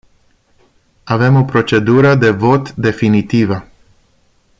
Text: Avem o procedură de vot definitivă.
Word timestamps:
Avem 1.05 1.37
o 1.37 1.45
procedură 1.45 2.15
de 2.15 2.29
vot 2.31 2.71
definitivă. 2.73 3.67